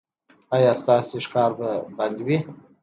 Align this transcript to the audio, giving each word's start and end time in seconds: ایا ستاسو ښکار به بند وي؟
ایا 0.55 0.71
ستاسو 0.81 1.15
ښکار 1.25 1.51
به 1.59 1.69
بند 1.97 2.17
وي؟ 2.25 2.37